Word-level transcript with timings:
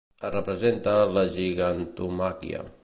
Es 0.27 0.31
representa 0.35 0.95
la 1.19 1.27
gigantomàquia. 1.37 2.69